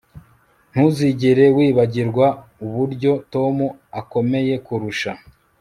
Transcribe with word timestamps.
Ntuzigere 0.71 1.45
wibagirwa 1.57 2.27
uburyo 2.65 3.11
Tom 3.33 3.55
akomeye 4.01 4.53
kukurusha 4.57 5.11